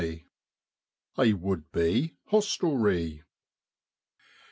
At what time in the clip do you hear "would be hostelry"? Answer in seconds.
1.33-3.21